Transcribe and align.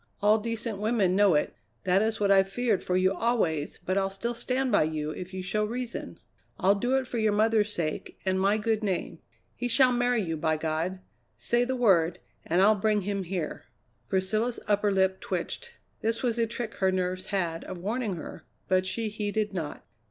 All 0.19 0.39
decent 0.39 0.79
women 0.79 1.15
know 1.15 1.35
it. 1.35 1.53
That 1.83 2.01
is 2.01 2.19
what 2.19 2.31
I've 2.31 2.49
feared 2.49 2.81
for 2.83 2.97
you 2.97 3.13
always, 3.13 3.77
but 3.85 3.99
I'll 3.99 4.09
still 4.09 4.33
stand 4.33 4.71
by 4.71 4.81
you 4.81 5.11
if 5.11 5.31
you 5.31 5.43
show 5.43 5.63
reason. 5.63 6.19
I'll 6.59 6.73
do 6.73 6.95
it 6.97 7.05
for 7.05 7.19
your 7.19 7.33
mother's 7.33 7.71
sake 7.71 8.19
and 8.25 8.39
my 8.41 8.57
good 8.57 8.81
name. 8.83 9.19
He 9.55 9.67
shall 9.67 9.91
marry 9.93 10.23
you, 10.23 10.37
by 10.37 10.57
God! 10.57 11.01
Say 11.37 11.65
the 11.65 11.75
word 11.75 12.17
and 12.43 12.63
I'll 12.63 12.73
bring 12.73 13.01
him 13.01 13.25
here." 13.25 13.65
Priscilla's 14.09 14.59
upper 14.67 14.91
lip 14.91 15.19
twitched. 15.21 15.69
This 16.01 16.23
was 16.23 16.39
a 16.39 16.47
trick 16.47 16.73
her 16.77 16.91
nerves 16.91 17.25
had 17.25 17.63
of 17.65 17.77
warning 17.77 18.15
her, 18.15 18.43
but 18.67 18.87
she 18.87 19.07
heeded 19.07 19.53
not. 19.53 19.85